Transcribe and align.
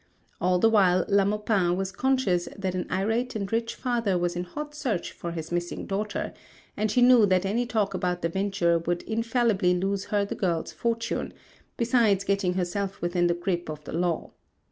All 0.41 0.57
the 0.57 0.67
while 0.67 1.05
La 1.09 1.25
Maupin 1.25 1.77
was 1.77 1.91
conscious 1.91 2.49
that 2.57 2.73
an 2.73 2.87
irate 2.89 3.35
and 3.35 3.53
rich 3.53 3.75
father 3.75 4.17
was 4.17 4.35
in 4.35 4.45
hot 4.45 4.73
search 4.73 5.11
for 5.11 5.31
his 5.31 5.51
missing 5.51 5.85
daughter, 5.85 6.33
and 6.75 6.89
she 6.89 7.03
knew 7.03 7.27
that 7.27 7.45
any 7.45 7.67
talk 7.67 7.93
about 7.93 8.23
the 8.23 8.29
venture 8.29 8.79
would 8.79 9.03
infallibly 9.03 9.75
lose 9.75 10.05
her 10.05 10.25
the 10.25 10.33
girl's 10.33 10.71
fortune, 10.73 11.33
besides 11.77 12.23
getting 12.23 12.55
herself 12.55 12.99
within 12.99 13.27
the 13.27 13.35
grip 13.35 13.69
of 13.69 13.83
the 13.83 13.93
law. 13.93 14.31